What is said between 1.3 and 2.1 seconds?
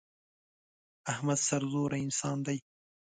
سرزوره